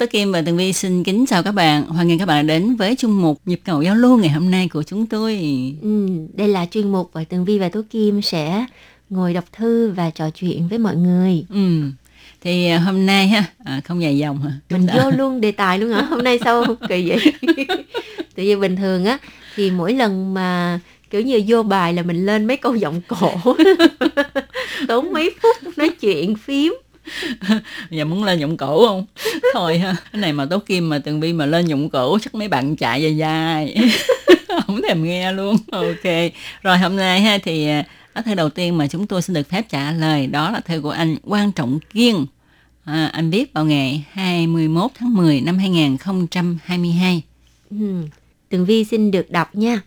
[0.00, 1.86] Tố Kim và Tường Vi xin kính chào các bạn.
[1.86, 4.68] Hoan nghênh các bạn đến với chuyên mục Nhịp cầu giao lưu ngày hôm nay
[4.72, 5.38] của chúng tôi.
[5.82, 8.64] Ừ, đây là chuyên mục và Tường Vi và Tố Kim sẽ
[9.10, 11.44] ngồi đọc thư và trò chuyện với mọi người.
[11.48, 11.82] Ừ.
[12.40, 14.50] Thì à, hôm nay ha, à, không dài dòng hả?
[14.70, 16.02] Mình vô luôn đề tài luôn hả?
[16.10, 17.32] Hôm nay sao kỳ vậy?
[18.34, 19.18] Tự nhiên bình thường á
[19.56, 23.32] thì mỗi lần mà kiểu như vô bài là mình lên mấy câu giọng cổ
[24.88, 26.74] tốn mấy phút nói chuyện phím
[27.90, 29.06] Giờ muốn lên dụng cổ không?
[29.54, 32.34] Thôi ha, cái này mà Tố Kim mà Tường Vi mà lên dụng cổ chắc
[32.34, 33.76] mấy bạn chạy dài dài.
[34.66, 35.56] không thèm nghe luôn.
[35.72, 36.32] Ok.
[36.62, 37.82] Rồi hôm nay ha thì ở
[38.14, 40.80] lá thư đầu tiên mà chúng tôi xin được phép trả lời đó là thư
[40.80, 42.26] của anh Quan Trọng Kiên.
[42.84, 47.22] À, anh viết vào ngày 21 tháng 10 năm 2022.
[47.70, 47.76] Ừ,
[48.48, 49.80] Tường Vi xin được đọc nha.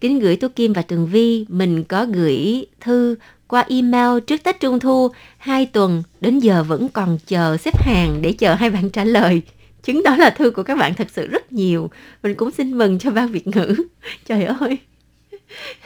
[0.00, 3.16] Kính gửi tú Kim và Tường Vi, mình có gửi thư
[3.48, 8.22] qua email trước Tết Trung Thu 2 tuần, đến giờ vẫn còn chờ xếp hàng
[8.22, 9.42] để chờ hai bạn trả lời.
[9.82, 11.90] Chứng đó là thư của các bạn thật sự rất nhiều.
[12.22, 13.74] Mình cũng xin mừng cho ban Việt ngữ.
[14.26, 14.78] Trời ơi.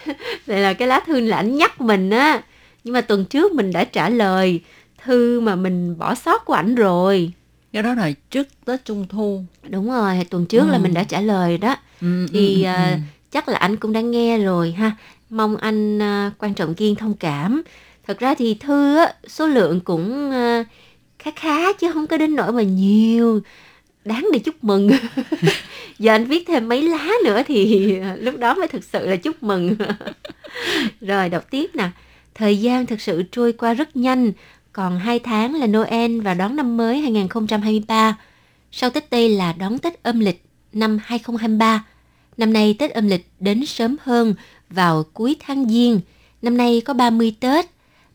[0.47, 2.43] Đây là cái lá thư là anh nhắc mình á.
[2.85, 4.61] Nhưng mà tuần trước mình đã trả lời
[5.05, 7.33] thư mà mình bỏ sót của ảnh rồi.
[7.73, 9.45] Do đó là trước Tết Trung Thu.
[9.69, 10.83] Đúng rồi, tuần trước là Ừ.
[10.83, 11.77] mình đã trả lời đó.
[12.01, 12.99] Ừ, thì ừ, ừ, à, ừ.
[13.31, 14.97] chắc là anh cũng đã nghe rồi ha
[15.33, 17.63] mong anh à, quan trọng kiên thông cảm.
[18.07, 20.65] Thật ra thì thư á, số lượng cũng à,
[21.19, 23.41] khá khá chứ không có đến nỗi mà nhiều.
[24.05, 24.91] Đáng để chúc mừng.
[25.99, 29.17] Giờ anh viết thêm mấy lá nữa thì à, lúc đó mới thực sự là
[29.17, 29.77] chúc mừng.
[31.01, 31.91] Rồi đọc tiếp nè.
[32.35, 34.33] Thời gian thực sự trôi qua rất nhanh.
[34.73, 38.17] Còn hai tháng là Noel và đón năm mới 2023
[38.73, 41.85] sau Tết Tây là đón Tết âm lịch năm 2023
[42.37, 44.35] Năm nay Tết âm lịch đến sớm hơn
[44.75, 46.01] vào cuối tháng Giêng.
[46.43, 47.67] Năm nay có 30 Tết.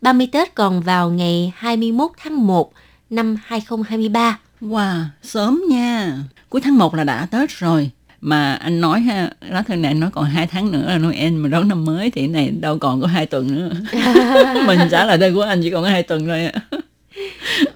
[0.01, 2.73] 30 Tết còn vào ngày 21 tháng 1
[3.09, 4.39] năm 2023.
[4.61, 6.17] Wow, sớm nha.
[6.49, 7.91] Cuối tháng 1 là đã Tết rồi.
[8.21, 11.49] Mà anh nói ha, lá thư này nó còn hai tháng nữa là Noel mà
[11.49, 13.71] đón năm mới thì này đâu còn có hai tuần nữa.
[14.67, 16.79] Mình trả lời thư của anh chỉ còn có hai tuần thôi ạ.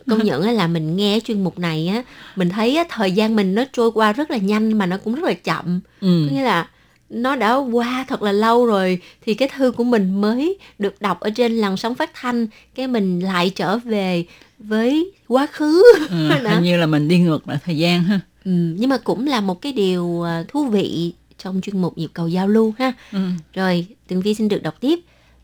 [0.08, 2.04] Công nhận là mình nghe chuyên mục này á,
[2.36, 5.16] mình thấy á, thời gian mình nó trôi qua rất là nhanh mà nó cũng
[5.16, 5.80] rất là chậm.
[6.02, 6.28] Ừ.
[6.30, 6.68] Có nghĩa là
[7.12, 11.20] nó đã qua thật là lâu rồi thì cái thư của mình mới được đọc
[11.20, 14.26] ở trên làn sóng phát thanh cái mình lại trở về
[14.60, 18.20] với quá khứ Ừ, hình như là mình đi ngược lại thời gian ha.
[18.46, 22.10] Ừ, nhưng mà cũng là một cái điều à, thú vị trong chuyên mục nhịp
[22.14, 22.94] cầu giao lưu ha.
[23.12, 23.20] Ừ.
[23.54, 25.00] Rồi, Tường Vi xin được đọc tiếp.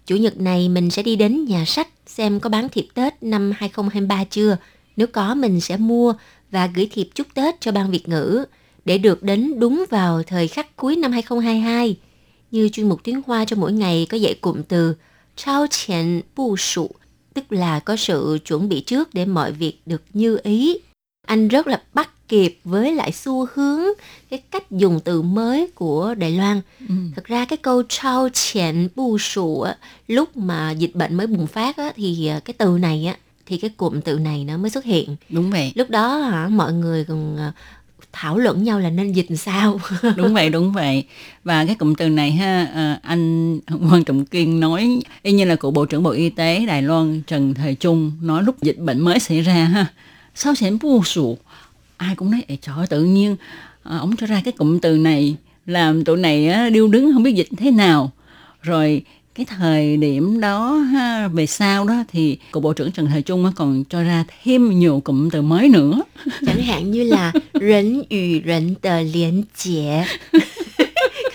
[0.06, 3.54] Chủ nhật này mình sẽ đi đến nhà sách xem có bán thiệp Tết năm
[3.58, 4.58] 2023 chưa.
[4.98, 6.14] Nếu có mình sẽ mua
[6.52, 8.46] và gửi thiệp chúc Tết cho ban Việt ngữ
[8.88, 11.98] để được đến đúng vào thời khắc cuối năm 2022.
[12.52, 14.96] Như chuyên mục tiếng Hoa cho mỗi ngày có dạy cụm từ
[15.36, 16.90] trao chèn bu sụ,
[17.34, 20.78] tức là có sự chuẩn bị trước để mọi việc được như ý.
[21.28, 23.84] Anh rất là bắt kịp với lại xu hướng
[24.30, 26.62] cái cách dùng từ mới của Đài Loan.
[26.90, 26.96] Ừ.
[27.16, 29.66] Thật ra cái câu trao chèn bu sụ
[30.08, 33.18] lúc mà dịch bệnh mới bùng phát á, thì à, cái từ này á
[33.48, 35.16] thì cái cụm từ này nó mới xuất hiện.
[35.30, 35.72] Đúng vậy.
[35.76, 37.54] Lúc đó hả mọi người còn à,
[38.20, 39.80] thảo luận nhau là nên dịch sao.
[40.16, 41.04] đúng vậy đúng vậy.
[41.44, 43.60] Và cái cụm từ này ha à, anh
[43.92, 47.22] quan trọng kiên nói y như là cựu bộ trưởng bộ y tế đài loan
[47.28, 49.86] trần thời trung nói lúc dịch bệnh mới xảy ra ha.
[50.36, 51.38] Sao sẽ bu sụ
[51.98, 53.36] ai cũng nói trời ơi, tự nhiên
[53.84, 55.36] à, ông cho ra cái cụm từ này
[55.66, 58.12] làm tụi này á, điêu đứng không biết dịch thế nào.
[58.62, 59.02] Rồi
[59.38, 63.52] cái thời điểm đó ha, về sau đó thì cựu bộ trưởng Trần Thời Trung
[63.56, 66.02] còn cho ra thêm nhiều cụm từ mới nữa
[66.46, 70.06] Chẳng hạn như là rỉnh yu rỉnh tờ liên chế.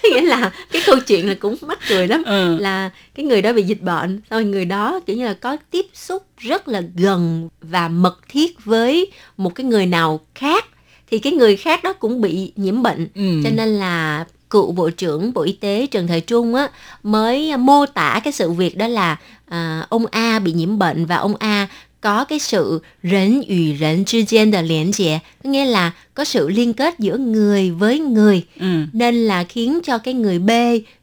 [0.03, 2.23] Có nghĩa là cái câu chuyện là cũng mắc cười lắm.
[2.27, 2.59] ừ.
[2.61, 5.87] là cái người đó bị dịch bệnh rồi người đó kiểu như là có tiếp
[5.95, 10.65] xúc rất là gần và mật thiết với một cái người nào khác
[11.11, 13.41] thì cái người khác đó cũng bị nhiễm bệnh Ừ.
[13.45, 16.70] cho nên là cựu Bộ trưởng Bộ Y tế Trần Thời Trung á
[17.04, 21.16] mới mô tả cái sự việc đó là à, ông A bị nhiễm bệnh và
[21.16, 21.68] ông A
[22.02, 27.72] có cái sự rẫn ủy rẫn之间的连接, có nghĩa là có sự liên kết giữa người
[27.72, 28.68] với người ừ.
[28.94, 30.52] nên là khiến cho cái người B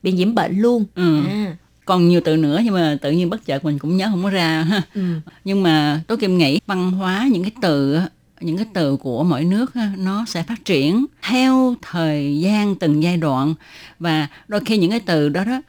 [0.03, 0.85] bị nhiễm bệnh luôn.
[0.95, 1.21] Ừ.
[1.29, 4.23] À, còn nhiều từ nữa nhưng mà tự nhiên bất chợt mình cũng nhớ không
[4.23, 5.01] có ra ha ừ.
[5.45, 8.09] nhưng mà tôi kim nghĩ văn hóa những cái từ á,
[8.42, 13.18] những cái từ của mỗi nước nó sẽ phát triển theo thời gian từng giai
[13.18, 13.54] đoạn
[14.00, 15.62] và đôi khi những cái từ đó đó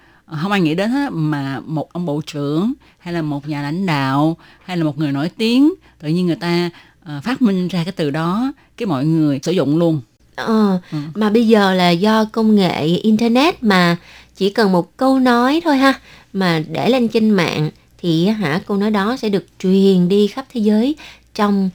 [0.43, 3.87] không ai nghĩ đến hết mà một ông bộ trưởng hay là một nhà lãnh
[3.87, 5.73] đạo hay là một người nổi tiếng
[6.03, 6.71] tự nhiên người ta
[7.05, 10.01] ờ, phát minh ra cái từ đó cái mọi người sử dụng luôn
[10.35, 10.99] Ờ, Ừ.
[11.15, 13.97] mà bây giờ là do công nghệ internet mà
[14.37, 15.95] chỉ cần một câu nói thôi ha
[16.33, 20.47] mà để lên trên mạng thì hả câu nói đó sẽ được truyền đi khắp
[20.53, 20.97] thế giới
[21.35, 21.71] trong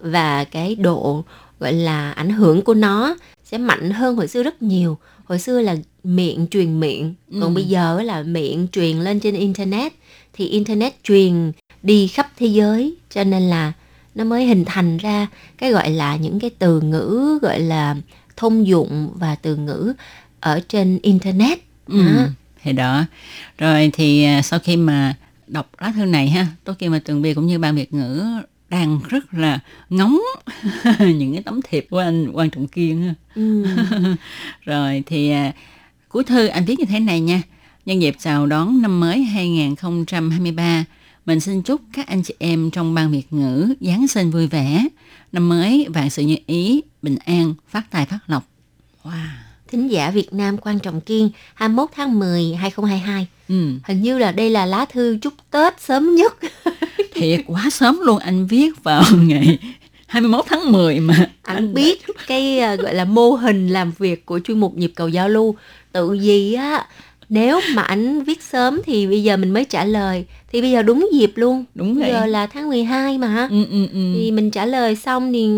[0.00, 1.24] và cái độ
[1.60, 4.98] gọi là ảnh hưởng của nó sẽ mạnh hơn hồi xưa rất nhiều.
[5.24, 7.54] Hồi xưa là miệng truyền miệng còn Ừ.
[7.54, 9.92] bây giờ là miệng truyền lên trên internet.
[10.32, 11.52] Thì internet truyền
[11.82, 13.72] đi khắp thế giới cho nên là
[14.14, 15.26] nó mới hình thành ra
[15.58, 17.96] cái gọi là những cái từ ngữ gọi là
[18.36, 19.92] thông dụng và từ ngữ
[20.40, 21.58] ở trên internet.
[21.86, 22.04] Ừ,
[22.62, 23.04] thì đó.
[23.58, 25.14] Rồi thì à, sau khi mà
[25.46, 28.24] đọc lá thư này ha tôi kia mà tường vi cũng như ban việt ngữ
[28.70, 30.20] đang rất là ngóng
[30.98, 33.14] những cái tấm thiệp của anh quan trọng kiên.
[33.34, 33.64] Ừ.
[34.64, 35.52] rồi thì à,
[36.08, 37.42] cuối thư anh viết như thế này nha
[37.86, 40.84] nhân dịp chào đón năm mới 2023
[41.26, 44.84] mình xin chúc các anh chị em trong ban Việt ngữ Giáng sinh vui vẻ,
[45.32, 48.44] năm mới vạn sự như ý, bình an, phát tài phát lộc.
[49.04, 49.26] Wow.
[49.68, 53.68] Thính giả Việt Nam Quan Trọng Kiên 21 tháng 10 2022 Ừ.
[53.84, 56.36] Hình như là đây là lá thư chúc Tết sớm nhất.
[57.14, 58.18] Thiệt quá sớm luôn.
[58.18, 59.58] Anh viết vào ngày
[60.06, 61.30] 21 tháng 10 mà.
[61.42, 65.08] Anh biết cái à, gọi là mô hình làm việc của chuyên mục nhịp cầu
[65.08, 65.54] giao lưu.
[65.92, 66.86] Tự gì á
[67.28, 70.24] Nếu mà anh viết sớm thì bây giờ mình mới trả lời.
[70.52, 71.64] Thì bây giờ đúng dịp luôn.
[71.74, 74.12] Đúng Bây giờ là tháng 12 mà Ừ, ừ, ừ.
[74.16, 75.48] thì mình trả lời xong thì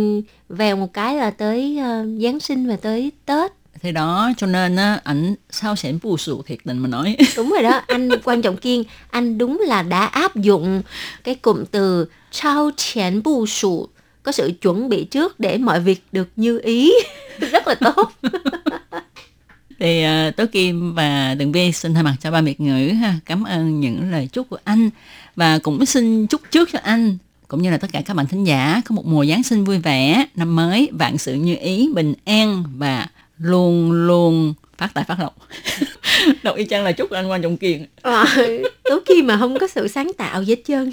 [0.48, 3.52] vèo một cái là tới ờ, Giáng sinh và tới Tết
[3.82, 7.16] Thì đó cho nên á ảnh sao sẻn bù sụ thiệt tình mà nói.
[7.36, 10.82] đúng rồi đó anh quan trọng kiên anh đúng là đã áp dụng
[11.24, 13.88] cái cụm từ trao chén bù sụ
[14.22, 16.92] có sự chuẩn bị trước để mọi việc được như ý.
[17.38, 18.12] Rất là tốt.
[19.78, 23.14] Thì uh, Tố Kim và Tường Vi xin thay mặt cho ban Việt ngữ ha,
[23.24, 24.90] cảm ơn những lời chúc của anh.
[25.36, 27.18] Và cũng xin chúc trước cho anh
[27.48, 29.78] cũng như là tất cả các bạn thính giả có một mùa Giáng sinh vui
[29.78, 33.06] vẻ, năm mới vạn sự như ý, bình an và
[33.42, 35.36] luôn luôn phát tài phát lộc.
[36.42, 37.86] Đọc y chang là chúc anh Quan Trọng Kiên.
[38.02, 38.36] à,
[38.84, 40.92] tố kim mà không có sự sáng tạo gì hết trơn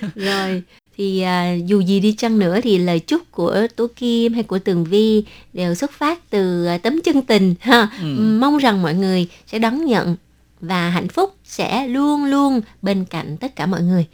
[0.14, 0.62] rồi
[0.96, 4.58] thì à, dù gì đi chăng nữa thì lời chúc của Tố Kim hay của
[4.58, 7.88] Tường Vi đều xuất phát từ à, tấm chân tình ha.
[8.00, 8.06] Ừ.
[8.40, 10.16] Mong rằng mọi người sẽ đón nhận
[10.60, 14.06] và hạnh phúc sẽ luôn luôn bên cạnh tất cả mọi người.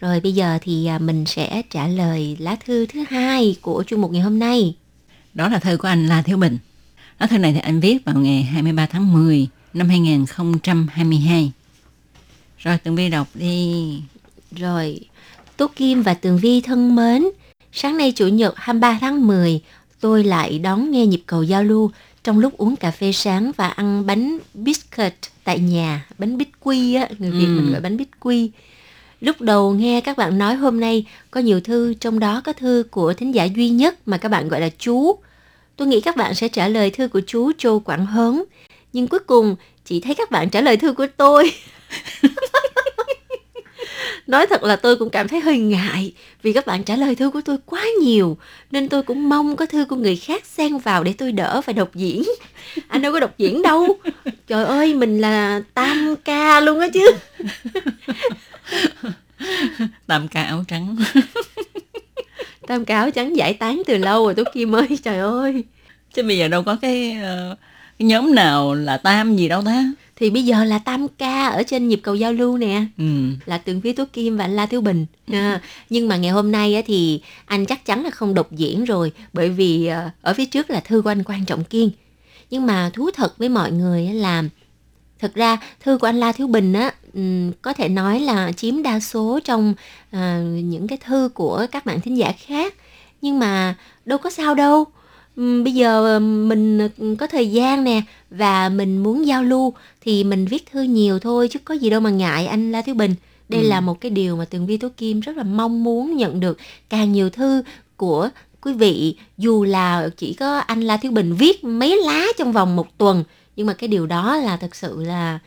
[0.00, 4.00] Rồi bây giờ thì à, mình sẽ trả lời lá thư thứ hai của chuyên
[4.00, 4.74] mục ngày hôm nay.
[5.34, 6.58] Đó là thư của anh La Thiếu Bình.
[7.18, 11.52] Lá thư này thì anh viết vào ngày 23 tháng 10 năm 2022.
[12.58, 14.02] Rồi Tường Vi đọc đi.
[14.56, 15.00] Rồi,
[15.56, 17.24] Tố Kim và Tường Vi thân mến,
[17.72, 19.60] sáng nay Chủ nhật 23 tháng 10,
[20.00, 21.90] tôi lại đón nghe nhịp cầu giao lưu
[22.24, 25.14] trong lúc uống cà phê sáng và ăn bánh biscuit
[25.44, 27.60] tại nhà, bánh bít quy á, người Việt Ừ.
[27.60, 28.50] mình gọi bánh bít quy.
[29.24, 32.84] Lúc đầu nghe các bạn nói hôm nay có nhiều thư, trong đó có thư
[32.90, 35.18] của thính giả duy nhất mà các bạn gọi là chú.
[35.76, 38.44] Tôi nghĩ các bạn sẽ trả lời thư của chú Châu Quảng Hớn,
[38.92, 41.52] nhưng cuối cùng chỉ thấy các bạn trả lời thư của tôi.
[44.26, 46.12] Nói thật là tôi cũng cảm thấy hơi ngại
[46.42, 48.36] vì các bạn trả lời thư của tôi quá nhiều
[48.70, 51.74] nên tôi cũng mong có thư của người khác xen vào để tôi đỡ phải
[51.74, 52.22] đọc diễn.
[52.88, 53.98] Anh đâu có đọc diễn đâu.
[54.46, 57.10] Trời ơi, mình là tam ca luôn á chứ.
[60.06, 60.96] Tam ca áo trắng.
[62.66, 65.64] Tam ca áo trắng giải tán từ lâu rồi Tú Kim ơi, trời ơi.
[66.14, 67.56] Chứ bây giờ đâu có cái, ờ,
[67.98, 69.84] cái nhóm nào là tam gì đâu ta.
[70.16, 72.84] Thì bây giờ là tam ca ở trên nhịp cầu giao lưu nè.
[72.98, 73.04] Ừ.
[73.46, 75.06] là Tường Vi Tú Kim và anh La Thiếu Bình.
[75.32, 78.84] À, nhưng mà ngày hôm nay á, thì anh chắc chắn là không độc diễn
[78.84, 81.90] rồi bởi vì à, ở phía trước là thư của anh Quan Trọng Kiên.
[82.50, 84.44] Nhưng mà thú thật với mọi người á là
[85.18, 86.92] thật ra thư của anh La Thiếu Bình á
[87.62, 89.74] có thể nói là chiếm đa số trong
[90.10, 92.74] à, những cái thư của các bạn thính giả khác.
[93.22, 94.84] Nhưng mà đâu có sao đâu.
[95.36, 99.72] Ừm, bây giờ ừm, mình ừ, có thời gian nè và mình muốn giao lưu
[100.00, 102.94] thì mình viết thư nhiều thôi chứ có gì đâu mà ngại anh La Thiếu
[102.94, 103.14] Bình.
[103.48, 103.68] Đây Ừ.
[103.68, 106.58] là một cái điều mà Tường Vi Tố Kim rất là mong muốn nhận được
[106.90, 107.62] càng nhiều thư
[107.96, 108.28] của
[108.60, 112.76] quý vị dù là chỉ có anh La Thiếu Bình viết mấy lá trong vòng
[112.76, 113.24] một tuần
[113.56, 115.38] nhưng mà cái điều đó là thật sự là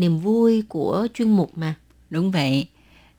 [0.00, 1.74] niềm vui của chuyên mục mà
[2.10, 2.66] Đúng vậy.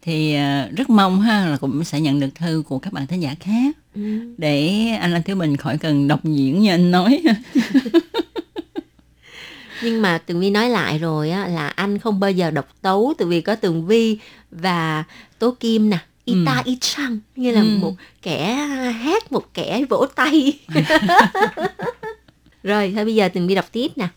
[0.01, 3.21] Thì ờ, rất mong ha là cũng sẽ nhận được thư của các bạn thính
[3.21, 4.01] giả khác ừ.
[4.38, 7.21] để anh Lan Thiếu Bình khỏi cần đọc diễn như anh nói.
[9.83, 13.13] nhưng mà Tường Vi nói lại rồi á là anh không bao giờ đọc tấu
[13.17, 14.17] từ vì có Tường Vi
[14.51, 15.03] và
[15.39, 16.61] Tố Kim nè Ita Ừ.
[16.65, 17.77] y chang như là Ừ.
[17.81, 18.53] một kẻ
[19.01, 20.53] hát một kẻ vỗ tay
[22.63, 24.07] rồi thôi bây giờ Tường Vi đọc tiếp nè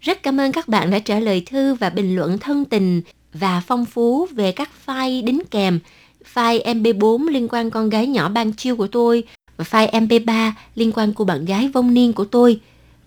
[0.00, 3.62] rất cảm ơn các bạn đã trả lời thư và bình luận thân tình và
[3.66, 5.78] phong phú về các file đính kèm
[6.34, 9.24] file MP4 liên quan con gái nhỏ ban chiêu của tôi
[9.56, 12.60] và file MP3 liên quan cô bạn gái vong niên của tôi.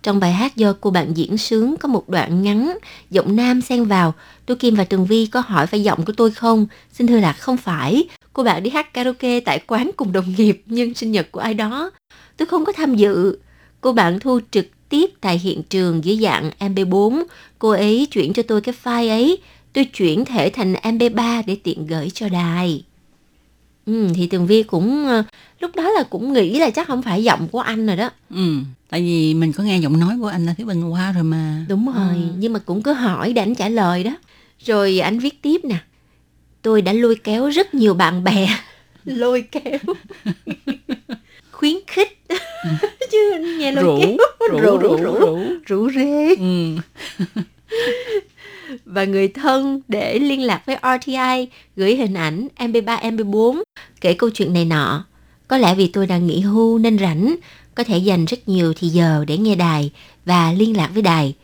[0.03, 2.77] Trong bài hát do cô bạn diễn sướng có một đoạn ngắn,
[3.09, 4.13] giọng nam xen vào.
[4.45, 6.67] Tôi Kim và Tường Vi có hỏi phải giọng của tôi không?
[6.93, 8.07] Xin thưa là không phải.
[8.33, 11.53] Cô bạn đi hát karaoke tại quán cùng đồng nghiệp nhưng sinh nhật của ai
[11.53, 11.91] đó.
[12.37, 13.37] Tôi không có tham dự.
[13.81, 17.23] Cô bạn thu trực tiếp tại hiện trường dưới dạng MP4.
[17.59, 19.37] Cô ấy chuyển cho tôi cái file ấy.
[19.73, 22.83] Tôi chuyển thể thành MP3 để tiện gửi cho đài.
[23.85, 25.23] Ừ, thì Tường Vi cũng ờ,
[25.59, 28.09] lúc đó là cũng nghĩ là chắc không phải giọng của anh rồi đó.
[28.29, 28.55] ừ,
[28.89, 31.65] tại vì mình có nghe giọng nói của anh Lan Thiếu Bình qua rồi mà.
[31.69, 32.33] Đúng rồi, Ừ.
[32.37, 34.11] nhưng mà cũng cứ hỏi để anh trả lời đó.
[34.65, 35.75] Rồi anh viết tiếp nè.
[36.61, 38.49] Tôi đã lôi kéo rất nhiều bạn bè.
[39.05, 39.79] lôi kéo.
[41.51, 42.18] Khuyến khích.
[43.11, 44.17] Chứ nghe lôi Rủ, kéo.
[44.51, 45.39] rủ, rủ, rủ.
[45.65, 46.35] rủ rê.
[46.35, 46.75] Ừ.
[48.85, 53.61] và người thân để liên lạc với RTI, gửi hình ảnh MP3, MP4,
[54.01, 55.05] kể câu chuyện này nọ.
[55.47, 57.35] Có lẽ vì tôi đang nghỉ hưu nên rảnh,
[57.75, 59.91] có thể dành rất nhiều thì giờ để nghe đài
[60.25, 61.35] và liên lạc với đài.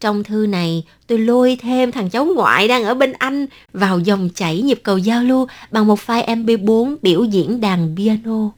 [0.00, 4.28] Trong thư này, tôi lôi thêm thằng cháu ngoại đang ở bên Anh vào dòng
[4.34, 8.50] chảy nhịp cầu giao lưu bằng một file MP4 biểu diễn đàn piano.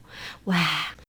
[0.45, 1.00] Wow!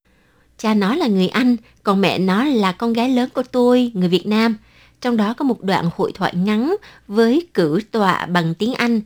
[0.62, 4.08] Cha nó là người Anh, còn mẹ nó là con gái lớn của tôi, người
[4.08, 4.56] Việt Nam.
[5.00, 6.76] Trong đó có một đoạn hội thoại ngắn
[7.08, 9.00] với cử tọa bằng tiếng Anh.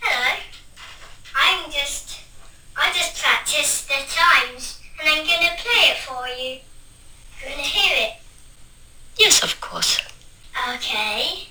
[0.00, 0.36] Hello.
[1.34, 2.20] I'm just
[2.76, 6.58] I just practiced the chimes and I'm gonna play it for you.
[7.42, 8.12] You wanna hear it?
[9.18, 10.00] Yes, of course.
[10.66, 11.46] Okay.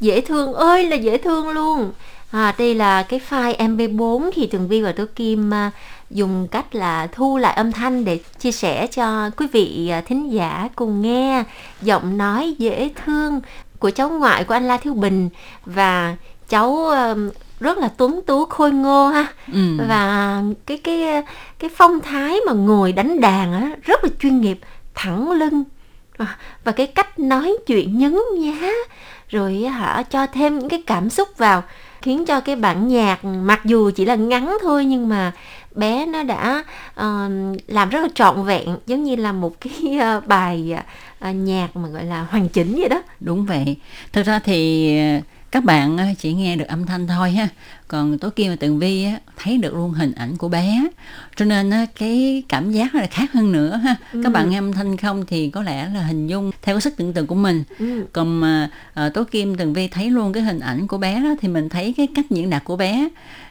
[0.00, 1.92] Dễ thương ơi là dễ thương luôn.
[2.30, 5.70] À, đây là cái file MP4 thì Tường Vi và Tố Kim à,
[6.10, 10.32] dùng cách là thu lại âm thanh để chia sẻ cho quý vị à, thính
[10.32, 11.44] giả cùng nghe.
[11.82, 13.40] Giọng nói dễ thương
[13.78, 15.28] của cháu ngoại của anh La Thiếu Bình.
[15.64, 16.16] Và
[16.48, 16.90] cháu
[17.60, 19.26] rất là tuấn tú khôi ngô ha.
[19.52, 19.60] Ừ.
[19.88, 21.22] và cái cái
[21.58, 24.58] cái phong thái mà ngồi đánh đàn á rất là chuyên nghiệp
[24.94, 25.64] thẳng lưng.
[26.18, 28.70] À, và cái cách nói chuyện nhấn nhá
[29.30, 31.62] rồi họ hả cho thêm những cái cảm xúc vào
[32.02, 35.32] khiến cho cái bản nhạc mặc dù chỉ là ngắn thôi nhưng mà
[35.74, 36.64] bé nó đã
[37.00, 37.30] uh,
[37.66, 40.76] làm rất là trọn vẹn giống như là một cái uh, bài
[41.28, 43.76] uh, nhạc mà gọi là hoàn chỉnh vậy đó Đúng vậy.
[44.12, 47.48] Thực ra thì uh các bạn ờ, chỉ nghe được âm thanh thôi ha.
[47.88, 50.86] Còn Tố Kim và Tường Vi á, thấy được luôn hình ảnh của bé.
[51.36, 53.96] Cho nên á, cái cảm giác là khác hơn nữa ha.
[54.24, 56.94] Các bạn nghe âm thanh không thì có lẽ là hình dung theo cái sức
[56.96, 57.64] tưởng tượng của mình.
[57.78, 58.04] ừ.
[58.12, 61.34] Còn mà ờ, Tố Kim Tường Vi thấy luôn cái hình ảnh của bé đó
[61.40, 63.08] thì mình thấy cái cách diễn đạt của bé.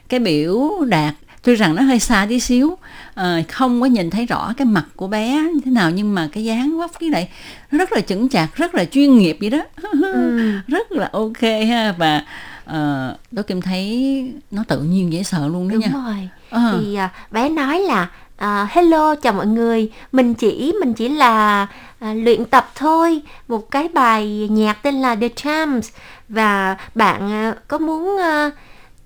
[0.08, 2.78] Cái biểu đạt tuy rằng nó hơi xa tí xíu
[3.14, 6.28] ờ, không có nhìn thấy rõ cái mặt của bé như thế nào nhưng mà
[6.32, 7.28] cái dáng vóc với lại
[7.70, 9.58] nó rất là chững chạc rất là chuyên nghiệp vậy đó.
[10.12, 10.52] Ừ.
[10.66, 11.94] rất là ok ha.
[11.98, 12.22] Và
[12.66, 15.88] uh, Tố Kim thấy nó tự nhiên dễ sợ luôn đó đúng nha.
[15.92, 16.28] rồi.
[16.50, 16.78] Ờ.
[16.80, 19.90] thì à, bé nói là à, hello chào mọi người.
[20.12, 21.66] Mình chỉ mình chỉ là
[21.98, 23.22] à, luyện tập thôi.
[23.48, 25.88] Một cái bài nhạc tên là The Champs
[26.28, 28.50] và bạn à, có muốn à,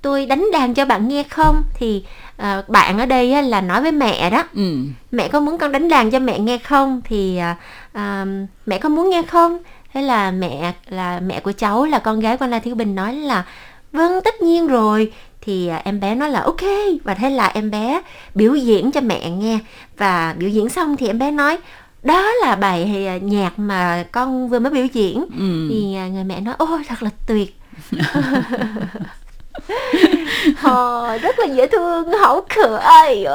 [0.04, 1.62] tôi đánh đàn cho bạn nghe không?
[1.75, 2.04] Thì
[2.37, 4.42] à, bạn ở đây á, là nói với mẹ đó.
[4.54, 4.76] Ừ.
[5.11, 7.00] mẹ có muốn con đánh đàn cho mẹ nghe không?
[7.04, 7.56] Thì à,
[7.92, 8.26] à,
[8.66, 9.58] mẹ có muốn nghe không?
[9.92, 13.14] Thế là mẹ là mẹ của cháu là con gái của La Thiếu Bình nói
[13.14, 13.44] là
[13.92, 15.12] vâng tất nhiên rồi.
[15.40, 16.62] Thì em bé nói là ok.
[17.04, 18.02] Và thế là em bé
[18.34, 19.58] biểu diễn cho mẹ nghe.
[19.99, 21.58] Và biểu diễn xong thì em bé nói
[22.02, 25.25] đó là bài nhạc mà con vừa mới biểu diễn.
[25.38, 25.68] Ừ.
[25.70, 27.56] thì người mẹ nói ôi thật là tuyệt
[30.56, 33.26] Họ rất là dễ thương, hậu khờ ai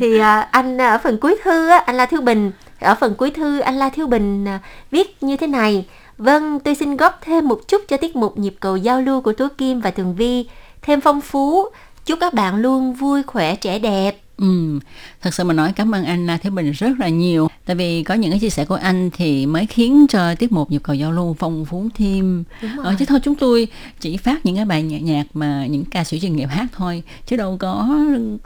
[0.00, 2.52] Thì à, anh à, ở phần cuối thư á, anh La Thiếu Bình.
[2.80, 4.58] Ở phần cuối thư anh La Thiếu Bình à,
[4.90, 5.86] viết như thế này.
[6.18, 9.32] Vâng, tôi xin góp thêm một chút cho tiết mục nhịp cầu giao lưu của
[9.32, 10.46] Tố Kim và Tường Vi.
[10.82, 11.66] Thêm phong phú.
[12.06, 14.20] Chúc các bạn luôn vui khỏe trẻ đẹp.
[14.38, 14.78] Ừ,
[15.22, 17.48] thật sự mà nói cảm ơn anh La Thế Bình rất là nhiều.
[17.66, 20.70] Tại vì có những cái chia sẻ của anh thì mới khiến cho tiết mục
[20.70, 22.44] nhịp cầu giao lưu phong phú thêm.
[22.82, 23.68] Ờ, Chứ thôi chúng tôi
[24.00, 27.02] chỉ phát những cái bài nhạc, nhạc mà những ca sĩ chuyên nghiệp hát thôi.
[27.26, 27.88] Chứ đâu có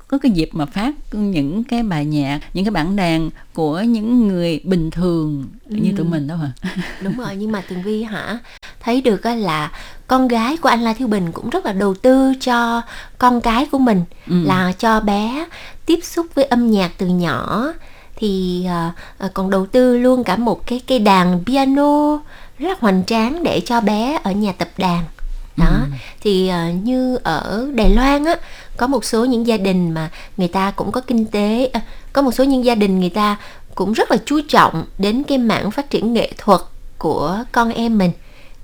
[0.08, 4.28] có cái dịp mà phát những cái bài nhạc, những cái bản đàn của những
[4.28, 6.52] người bình thường như tụi mình đâu hả?
[7.02, 8.38] Đúng rồi, nhưng mà Tường Vi hả
[8.80, 9.72] thấy được là
[10.06, 12.82] con gái của anh La Thiếu Bình cũng rất là đầu tư cho
[13.18, 14.04] con cái của mình.
[14.26, 14.44] Ừ.
[14.44, 15.46] là cho bé
[15.86, 17.72] tiếp xúc với âm nhạc từ nhỏ
[18.16, 18.92] thì à,
[19.34, 22.18] còn đầu tư luôn cả một cái cây đàn piano
[22.58, 25.04] rất là hoành tráng để cho bé ở nhà tập đàn.
[25.56, 25.78] Đó
[26.20, 28.36] thì à, như ở Đài Loan á
[28.76, 31.80] có một số những gia đình mà người ta cũng có kinh tế à,
[32.12, 33.36] có một số những gia đình người ta
[33.74, 36.60] cũng rất là chú trọng đến cái mảng phát triển nghệ thuật
[36.98, 38.10] của con em mình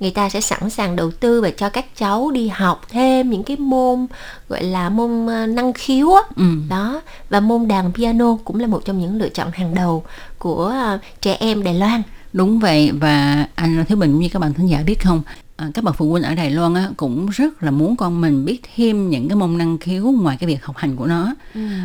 [0.00, 3.42] người ta sẽ sẵn sàng đầu tư và cho các cháu đi học thêm những
[3.42, 4.06] cái môn
[4.48, 6.44] gọi là môn à, năng khiếu á Ừ.
[6.68, 7.00] đó
[7.30, 10.04] và môn đàn piano cũng là một trong những lựa chọn hàng đầu
[10.38, 12.02] của à, trẻ em Đài Loan
[12.32, 15.22] Đúng vậy và anh Thiếu Bình cũng như các bạn thính giả biết không
[15.58, 18.44] à, các bậc phụ huynh ở Đài Loan á, cũng rất là muốn con mình
[18.44, 21.34] biết thêm những cái môn năng khiếu ngoài cái việc học hành của nó.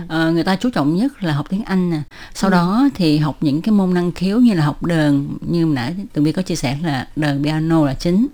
[0.07, 2.01] Ờ, người ta chú trọng nhất là học tiếng Anh nè.
[2.33, 5.95] Sau đó thì học những cái môn năng khiếu như là học đờn như nãy
[6.13, 8.27] tường vi có chia sẻ là đờn piano là chính.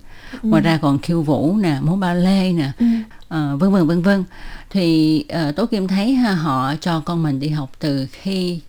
[0.44, 2.72] Ngoài ra còn khiêu vũ nè múa ballet nè
[3.28, 4.24] ờ, vân vân vân vân.
[4.70, 8.60] Thì uh, tố kim thấy ha, họ cho con mình đi học từ khi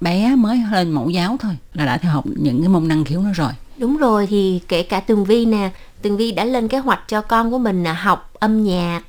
[0.00, 3.22] bé mới lên mẫu giáo thôi là đã theo học những cái môn năng khiếu
[3.22, 5.70] đó rồi Đúng rồi thì kể cả Tường Vi nè,
[6.02, 9.00] Tường Vi đã lên kế hoạch cho con của mình là học âm nhạc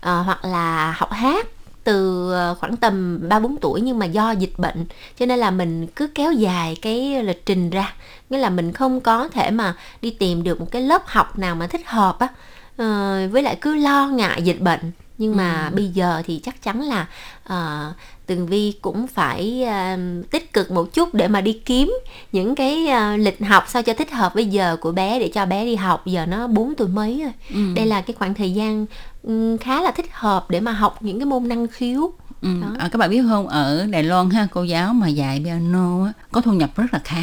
[0.00, 1.46] ờ, hoặc là học hát
[1.84, 4.86] từ à, khoảng tầm 3 4 tuổi nhưng mà do dịch bệnh
[5.18, 7.94] cho nên là mình cứ kéo dài cái lịch trình ra.
[8.30, 11.54] Nghĩa là mình không có thể mà đi tìm được một cái lớp học nào
[11.54, 12.28] mà thích hợp á.
[12.76, 16.80] Ờ, với lại cứ lo ngại dịch bệnh nhưng mà bây giờ thì chắc chắn
[16.80, 17.06] là
[17.44, 17.92] ờ,
[18.26, 19.96] Tường Vi cũng phải ờ,
[20.30, 21.94] tích cực một chút để mà đi kiếm
[22.32, 25.46] những cái ờ, lịch học sao cho thích hợp với giờ của bé để cho
[25.46, 26.06] bé đi học.
[26.06, 27.32] Giờ nó 4 tuổi mấy rồi.
[27.74, 28.86] Đây là cái khoảng thời gian
[29.22, 32.12] ừm, khá là thích hợp để mà học những cái môn năng khiếu.
[32.42, 32.48] Ừ.
[32.78, 36.12] À, các bạn biết không ở Đài Loan ha cô giáo mà dạy piano á,
[36.32, 37.22] có thu nhập rất là khá.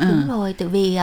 [0.00, 0.06] À.
[0.08, 0.98] đúng rồi tại vì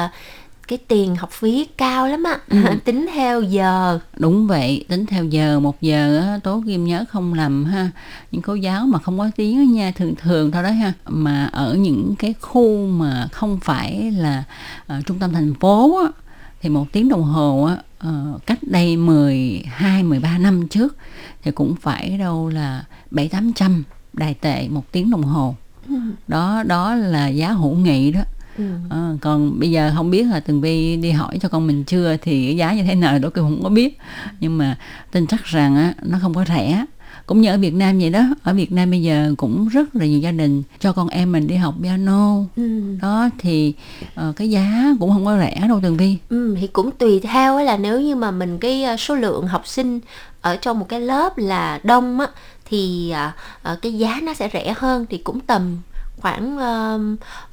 [0.68, 2.40] cái tiền học phí cao lắm á.
[2.50, 2.58] Ừ.
[2.86, 4.00] tính theo giờ.
[4.18, 7.92] Đúng vậy tính theo giờ một giờ á, tố kim nhớ không lầm ha.
[8.32, 10.94] Những cô giáo mà không có tiếng nha thường thường thôi đó ha.
[11.06, 14.44] Mà ở những cái khu mà không phải là
[14.88, 16.12] ờ, trung tâm thành phố á,
[16.62, 20.98] thì một tiếng đồng hồ á, ờ, cách đây 12 13 năm trước
[21.44, 25.56] thì cũng phải đâu là bảy tám trăm đài tệ một tiếng đồng hồ.
[26.28, 28.22] Đó đó là giá hữu nghị đó
[28.90, 32.18] Ờ, còn bây giờ không biết là tường vi đi hỏi cho con mình chưa
[32.22, 33.98] thì cái giá như thế nào đó cũng không có biết.
[34.40, 34.78] Nhưng mà
[35.12, 36.86] tin chắc rằng á nó không có rẻ.
[37.26, 40.06] Cũng như ở Việt Nam vậy đó ở Việt Nam bây giờ cũng rất là
[40.06, 42.36] nhiều gia đình cho con em mình đi học piano.
[42.56, 43.00] Ừm.
[43.00, 43.74] đó thì
[44.16, 47.60] ờ, cái giá cũng không có rẻ đâu tường vi Ừ, thì cũng tùy theo
[47.60, 50.00] là nếu như mà mình cái ờ, số lượng học sinh
[50.42, 52.28] ở trong một cái lớp là đông á
[52.70, 55.78] thì à, ờ, cái giá nó sẽ rẻ hơn thì cũng tầm
[56.22, 57.00] khoảng ờ,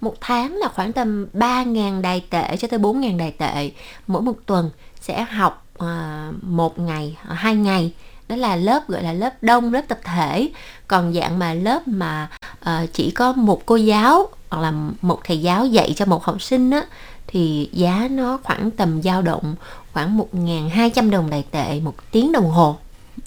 [0.00, 3.70] một tháng là khoảng tầm 3.000 đài tệ cho tới 4.000 đài tệ
[4.06, 7.92] mỗi một tuần sẽ học ờ, một ngày ờ, hai ngày.
[8.28, 10.48] Đó là lớp gọi là lớp đông lớp tập thể.
[10.88, 12.28] Còn dạng mà lớp mà
[12.60, 14.72] ờ, chỉ có một cô giáo hoặc là
[15.02, 16.82] một thầy giáo dạy cho một học sinh á
[17.26, 19.54] thì giá nó khoảng tầm dao động
[19.92, 22.76] khoảng 1.200 đồng đài tệ một tiếng đồng hồ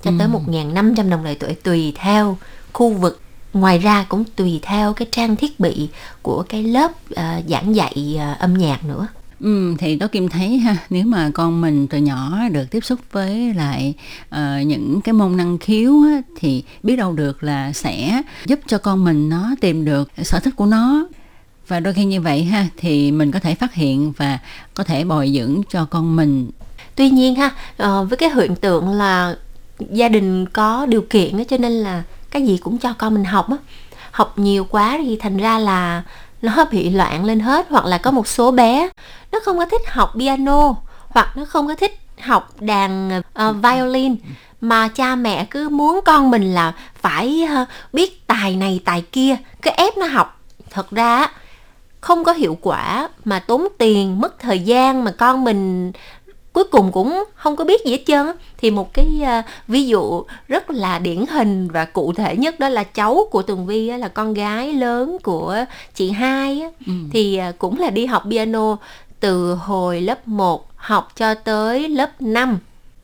[0.01, 2.37] cho tới 1.500 đồng đài tệ tùy theo
[2.73, 3.21] khu vực
[3.59, 5.89] ngoài ra cũng tùy theo cái trang thiết bị
[6.21, 9.07] của cái lớp ờ, giảng dạy ờ, âm nhạc nữa.
[9.39, 12.99] Ừ, thì Tố Kim thấy ha nếu mà con mình từ nhỏ được tiếp xúc
[13.11, 13.93] với lại
[14.29, 18.77] ờ, những cái môn năng khiếu á, thì biết đâu được là sẽ giúp cho
[18.77, 21.07] con mình nó tìm được sở thích của nó.
[21.67, 24.39] Và đôi khi như vậy ha thì mình có thể phát hiện và
[24.73, 26.49] có thể bồi dưỡng cho con mình.
[26.95, 29.35] Tuy nhiên ha ờ, với cái hiện tượng là
[29.91, 32.03] gia đình có điều kiện á, cho nên là
[32.37, 33.57] cái gì cũng cho con mình học á.
[34.11, 36.03] Học nhiều quá thì thành ra là
[36.41, 38.89] nó bị loạn lên hết hoặc là có một số bé
[39.31, 40.75] nó không có thích học piano
[41.09, 44.15] hoặc nó không có thích học đàn uh, violin
[44.61, 49.35] mà cha mẹ cứ muốn con mình là phải uh, biết tài này tài kia
[49.61, 50.41] cứ ép nó học.
[50.69, 51.27] Thật ra
[52.01, 55.91] không có hiệu quả mà tốn tiền mất thời gian mà con mình
[56.57, 60.23] cuối cùng cũng không có biết gì hết trơn thì một cái à, ví dụ
[60.47, 63.97] rất là điển hình và cụ thể nhất đó là cháu của Tường Vi á,
[63.97, 65.55] là con gái lớn của
[65.95, 66.93] chị hai á, Ừ.
[67.11, 68.77] thì à, cũng là đi học piano
[69.19, 72.57] từ hồi lớp 1 học cho tới lớp 5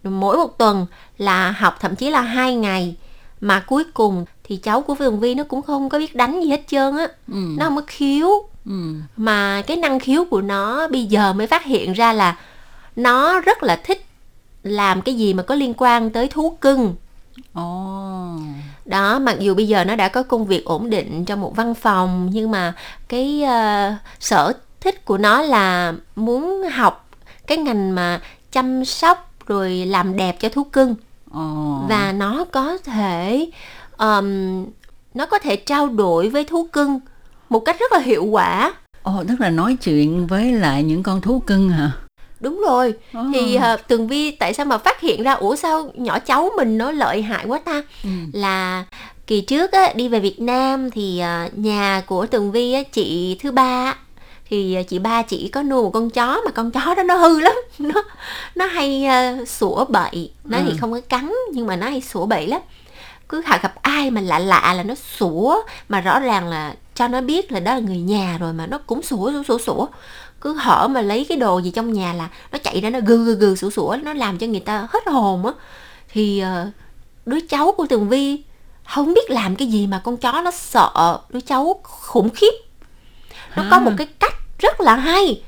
[0.04, 0.86] mỗi một tuần
[1.18, 2.96] là học thậm chí là hai ngày
[3.42, 6.50] mà cuối cùng thì cháu của Tường Vi nó cũng không có biết đánh gì
[6.50, 7.38] hết trơn á Ừ.
[7.58, 8.30] nó không có khiếu
[8.66, 8.94] Ừ.
[9.18, 12.36] mà cái năng khiếu của nó bây giờ mới phát hiện ra là
[12.96, 14.06] nó rất là thích
[14.64, 16.96] làm cái gì mà có liên quan tới thú cưng
[17.54, 18.36] Ồ.
[18.86, 21.74] đó mặc dù bây giờ nó đã có công việc ổn định trong một văn
[21.74, 22.74] phòng nhưng mà
[23.08, 27.10] cái ờ, sở thích của nó là muốn học
[27.48, 30.96] cái ngành mà chăm sóc rồi làm đẹp cho thú cưng
[31.32, 31.80] Ồ.
[31.90, 33.50] và nó có thể
[33.98, 34.66] ờm,
[35.14, 37.00] nó có thể trao đổi với thú cưng
[37.50, 41.22] một cách rất là hiệu quả Ồ, tức là nói chuyện với lại những con
[41.22, 41.92] thú cưng hả?
[42.44, 43.22] Đúng rồi Ồ.
[43.34, 46.78] thì uh, tường vi tại sao mà phát hiện ra ủa sao nhỏ cháu mình
[46.78, 48.10] nó lợi hại quá ta Ừ.
[48.34, 48.84] là
[49.28, 53.38] kỳ trước á, đi về Việt Nam thì à, nhà của Tường Vi á, chị
[53.44, 53.96] thứ ba
[54.50, 57.40] thì chị ba chỉ có nuôi một con chó mà con chó đó nó hư
[57.40, 58.04] lắm nó
[58.56, 60.76] nó hay à, sủa bậy nó thì Ừ.
[60.80, 62.62] không có cắn nhưng mà nó hay sủa bậy lắm
[63.30, 67.08] cứ hả gặp ai mà lạ lạ là nó sủa mà rõ ràng là cho
[67.08, 69.86] nó biết là đó là người nhà rồi mà nó cũng sủa sủa sủa sủa
[70.44, 73.26] cứ hở mà lấy cái đồ gì trong nhà là nó chạy ra nó gừ
[73.26, 75.52] gừ gừ sủa sủa nó làm cho người ta hết hồn á
[76.14, 76.68] thì ờ,
[77.26, 78.44] đứa cháu của Tường Vi
[78.94, 82.52] không biết làm cái gì mà con chó nó sợ đứa cháu khủng khiếp
[83.56, 83.80] nó có À.
[83.80, 85.42] một cái cách rất là hay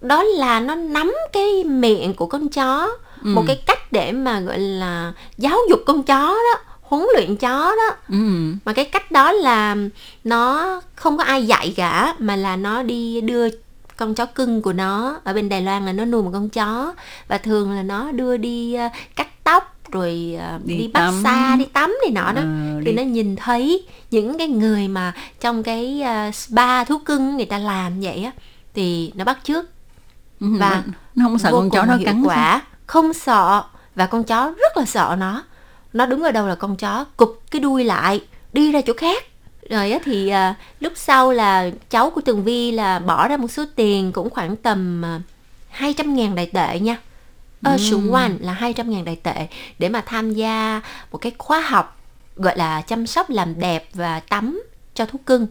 [0.00, 2.88] đó là nó nắm cái miệng của con chó
[3.24, 3.28] Ừ.
[3.34, 7.58] một cái cách để mà gọi là giáo dục con chó đó huấn luyện chó
[7.76, 8.16] đó Ừ.
[8.64, 9.76] mà cái cách đó là
[10.24, 13.48] nó không có ai dạy cả mà là nó đi đưa
[13.98, 15.20] con chó cưng của nó.
[15.24, 16.94] Ở bên Đài Loan là nó nuôi một con chó
[17.28, 21.20] và thường là nó đưa đi ờ, cắt tóc rồi ờ, Đi đi, bắt tắm.
[21.24, 22.40] xa đi tắm này nọ đó.
[22.40, 27.36] Ờ, thì đi- nó nhìn thấy những cái người mà trong cái spa thú cưng
[27.36, 28.32] người ta làm vậy á
[28.74, 29.64] thì nó bắt chước.
[30.40, 30.82] Ừ, và
[31.14, 32.24] nó- không sợ con chó nó cắn sao?
[32.28, 33.62] quả không sợ
[33.94, 35.42] và con chó rất là sợ nó.
[35.92, 38.20] Nó đứng ở đâu là con chó cụp cái đuôi lại
[38.52, 39.24] đi ra chỗ khác
[39.70, 43.50] rồi á thì à, lúc sau là cháu của Tường Vi là bỏ ra một
[43.50, 45.20] số tiền cũng khoảng tầm à,
[45.68, 46.96] 200 ngàn đại tệ nha
[47.62, 48.10] ở ừ.
[48.12, 49.46] One là 200 ngàn đại tệ
[49.78, 50.80] để mà tham gia
[51.12, 52.00] một cái khóa học
[52.36, 54.62] gọi là chăm sóc làm đẹp và tắm
[54.94, 55.46] cho thú cưng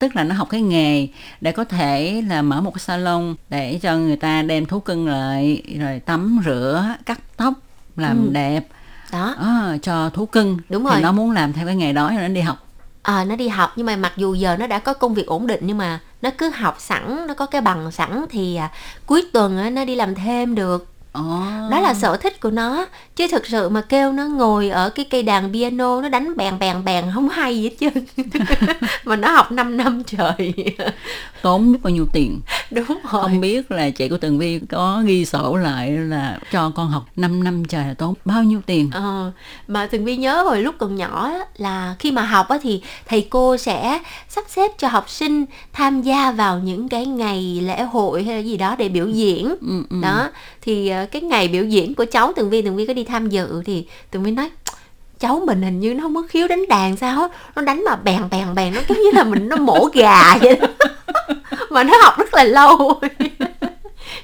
[0.00, 1.08] tức là nó học cái nghề
[1.40, 5.08] để có thể là mở một cái salon để cho người ta đem thú cưng
[5.08, 7.54] lại rồi tắm rửa cắt tóc
[7.96, 8.30] làm Ừ.
[8.32, 8.66] đẹp
[9.12, 11.00] đó à, cho thú cưng Đúng thì rồi.
[11.00, 12.66] nó muốn làm theo cái nghề đó cho nên đi học
[13.02, 15.46] à, nó đi học nhưng mà mặc dù giờ nó đã có công việc ổn
[15.46, 18.70] định nhưng mà nó cứ học sẵn nó có cái bằng sẵn thì à,
[19.06, 20.89] cuối tuần á, nó đi làm thêm được.
[21.70, 22.86] Đó là sở thích của nó.
[23.16, 26.58] Chứ thực sự mà kêu nó ngồi ở cái cây đàn piano nó đánh bèn
[26.58, 28.26] bèn bèn không hay gì hết trơn.
[29.04, 30.54] Mà nó học 5 năm trời.
[31.42, 32.40] Tốn biết bao nhiêu tiền.
[32.70, 33.22] Đúng rồi.
[33.22, 37.06] Không biết là chị của Tường Vi có ghi sổ lại là cho con học
[37.16, 38.90] 5 năm trời là tốn bao nhiêu tiền?
[38.92, 39.32] Ờ,
[39.68, 43.56] mà Tường Vi nhớ hồi lúc còn nhỏ là khi mà học thì thầy cô
[43.56, 48.34] sẽ sắp xếp cho học sinh tham gia vào những cái ngày lễ hội hay
[48.34, 49.48] là gì đó để biểu diễn.
[49.60, 49.96] Ừ, ừ.
[50.02, 50.28] đó
[50.62, 53.28] thì ờ, cái ngày biểu diễn của cháu Tường Vi Tường Vi có đi tham
[53.28, 54.50] dự thì Tường Vi nói,
[55.20, 58.22] cháu mình hình như nó không có khiếu đánh đàn sao nó đánh mà bèn
[58.30, 60.66] bèn bèn, nó giống như là mình, nó mổ gà vậy đó.
[61.70, 63.00] mà nó học rất là lâu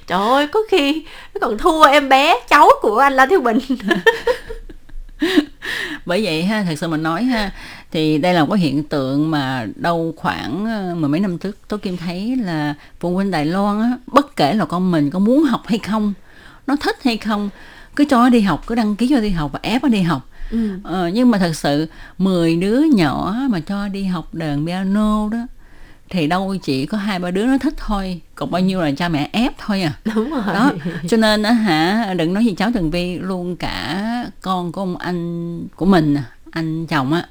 [0.06, 3.58] trời ơi, có khi nó còn thua em bé, cháu của anh La Thiếu Bình
[6.06, 7.50] bởi vậy ha, thật sự mình nói ha,
[7.90, 11.58] thì đây là một cái hiện tượng mà đâu khoảng ờ, mười mấy năm trước
[11.68, 15.18] tôi kim thấy là phụ huynh Đài Loan á, bất kể là con mình có
[15.18, 16.12] muốn học hay không
[16.66, 17.50] nó thích hay không?
[17.96, 20.02] Cứ cho nó đi học cứ đăng ký cho đi học và ép nó đi
[20.02, 20.28] học.
[20.50, 20.70] Ừ.
[20.82, 25.38] ờ, nhưng mà thật sự 10 đứa nhỏ mà cho đi học đàn piano đó
[26.10, 28.20] thì đâu chỉ có hai ba đứa nó thích thôi.
[28.34, 29.92] Còn bao nhiêu là cha mẹ ép thôi à.
[30.14, 30.42] Đúng rồi.
[30.46, 30.72] Đó
[31.08, 34.96] cho nên á hả đừng nói gì cháu Tường Vi luôn cả con của ông
[34.96, 36.16] anh của mình
[36.50, 37.26] anh chồng á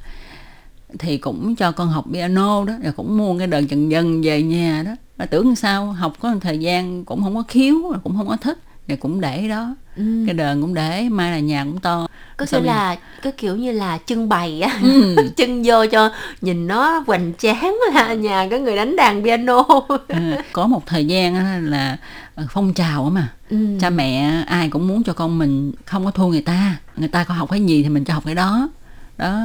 [0.99, 4.41] thì cũng cho con học piano đó rồi cũng mua cái đờn dần dần về
[4.41, 4.91] nhà đó.
[5.17, 8.37] Mà tưởng sao học có một thời gian cũng không có khiếu cũng không có
[8.37, 9.75] thích thì cũng để đó.
[9.97, 10.03] Ừ.
[10.25, 12.07] cái đờn cũng để mai là nhà cũng to.
[12.37, 15.15] Có nghĩa là cái kiểu như là trưng bày á ừ.
[15.37, 19.63] trưng vô cho nhìn nó hoành tráng là nhà có người đánh đàn piano.
[20.07, 20.15] Ừ,
[20.53, 21.35] có một thời gian
[21.69, 21.97] là
[22.35, 23.27] ờ, phong trào á mà.
[23.49, 23.57] Ừ.
[23.81, 26.75] cha mẹ ai cũng muốn cho con mình không có thua người ta.
[26.97, 28.69] Người ta có học cái gì thì mình cho học cái đó.
[29.17, 29.39] Đó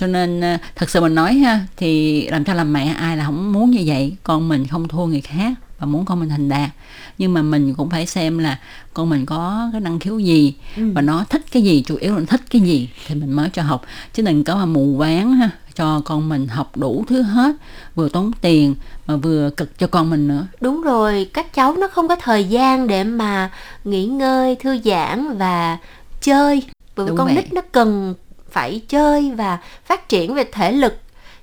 [0.00, 3.24] cho nên ờ, thật sự mình nói ha thì làm cha làm mẹ ai là
[3.24, 6.48] không muốn như vậy con mình không thua người khác và muốn con mình thành
[6.48, 6.70] đạt
[7.18, 8.58] nhưng mà mình cũng phải xem là
[8.94, 10.82] con mình có cái năng khiếu gì Ừ.
[10.94, 13.62] và nó thích cái gì chủ yếu là thích cái gì thì mình mới cho
[13.62, 13.82] học
[14.14, 17.52] chứ đừng có mà mù quáng ha cho con mình học đủ thứ hết
[17.94, 18.74] vừa tốn tiền
[19.06, 22.44] mà vừa cực cho con mình nữa Đúng rồi, các cháu nó không có thời
[22.44, 23.50] gian để mà
[23.84, 25.78] nghỉ ngơi, thư giãn và
[26.20, 26.62] chơi.
[26.96, 27.36] Bởi vì con vậy.
[27.36, 28.14] nít nó cần
[28.50, 30.94] phải chơi và phát triển về thể lực.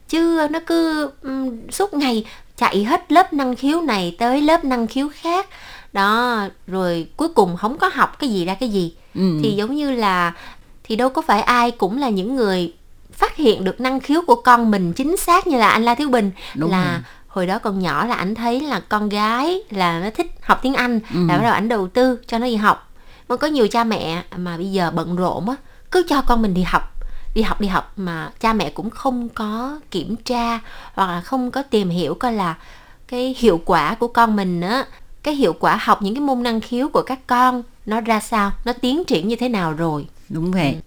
[0.09, 2.25] Chứ nó cứ ừm, suốt ngày
[2.57, 5.47] chạy hết lớp năng khiếu này tới lớp năng khiếu khác.
[5.93, 8.93] Đó, rồi cuối cùng không có học cái gì ra cái gì.
[9.15, 9.39] ừ.
[9.43, 10.33] Thì giống như là
[10.83, 12.73] thì đâu có phải ai cũng là những người
[13.13, 16.09] phát hiện được năng khiếu của con mình chính xác như là anh La Thiếu
[16.09, 17.01] Bình Đúng là rồi.
[17.27, 20.73] hồi đó còn nhỏ là ảnh thấy là con gái là nó thích học tiếng
[20.73, 21.19] Anh Ừ.
[21.27, 22.91] là bắt đầu ảnh đầu tư cho nó đi học
[23.29, 25.55] mà có nhiều cha mẹ mà bây giờ bận rộn á
[25.91, 26.83] cứ cho con mình đi học
[27.37, 30.59] đi học đi học mà cha mẹ cũng không có kiểm tra
[30.93, 32.55] hoặc là không có tìm hiểu coi là
[33.07, 34.85] cái hiệu quả của con mình á
[35.23, 38.51] cái hiệu quả học những cái môn năng khiếu của các con nó ra sao
[38.65, 40.77] nó tiến triển như thế nào rồi Đúng vậy.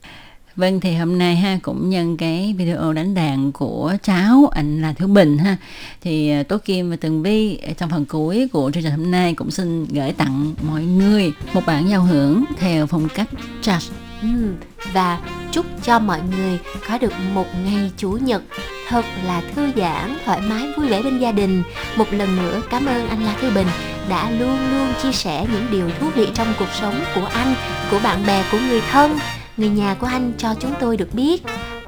[0.57, 4.93] Vâng thì hôm nay ha cũng nhân cái video đánh đàn của cháu anh là
[4.93, 5.57] Thiếu Bình ha
[6.01, 9.35] thì à, Tố Kim và Tường Vi trong phần cuối của chương trình hôm nay
[9.35, 13.29] cũng xin gửi tặng mọi người một bản giao hưởng theo phong cách
[13.63, 13.91] jazz.
[14.23, 14.55] Ừm,
[14.93, 15.21] và
[15.53, 16.59] chúc cho mọi người
[16.89, 18.43] có được một ngày chủ nhật
[18.89, 21.63] thật là thư giãn, thoải mái, vui vẻ bên gia đình.
[21.97, 23.67] Một lần nữa cảm ơn anh La Thư Bình
[24.09, 27.55] đã luôn luôn chia sẻ những điều thú vị trong cuộc sống của anh,
[27.91, 29.19] của bạn bè, của người thân,
[29.57, 31.43] người nhà của anh cho chúng tôi được biết.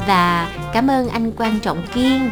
[0.06, 2.30] Và cảm ơn anh Quan Trọng Kiên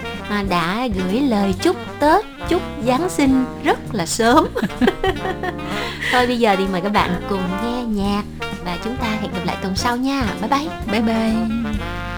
[0.49, 4.47] đã gửi lời chúc Tết, chúc Giáng sinh rất là sớm.
[6.12, 8.23] Thôi bây giờ thì mời các bạn cùng nghe nhạc
[8.64, 10.35] và chúng ta hẹn gặp lại tuần sau nha.
[10.40, 10.68] Bye bye.
[10.92, 12.10] Bye bye.